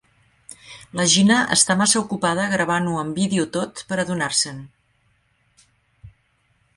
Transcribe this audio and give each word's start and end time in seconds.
La 0.99 1.03
Gina 1.09 1.35
està 1.55 1.75
massa 1.81 1.99
ocupada 2.01 2.47
gravant-ho 2.53 2.95
en 3.01 3.11
vídeo 3.19 3.45
tot 3.57 3.83
per 3.91 3.99
adonar-se'n. 4.05 4.65